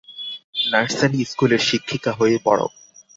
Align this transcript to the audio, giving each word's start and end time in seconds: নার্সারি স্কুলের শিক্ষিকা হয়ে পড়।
নার্সারি 0.71 1.19
স্কুলের 1.25 1.61
শিক্ষিকা 1.69 2.11
হয়ে 2.11 2.37
পড়। 2.45 2.61